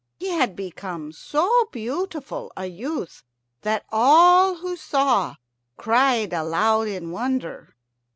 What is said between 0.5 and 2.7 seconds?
become so beautiful a